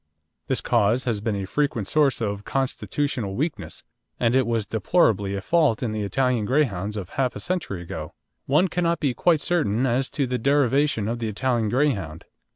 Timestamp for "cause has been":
0.61-1.35